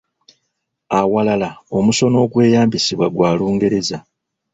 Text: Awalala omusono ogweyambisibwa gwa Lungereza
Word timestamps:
Awalala 0.99 1.49
omusono 1.77 2.15
ogweyambisibwa 2.25 3.07
gwa 3.13 3.29
Lungereza 3.37 3.97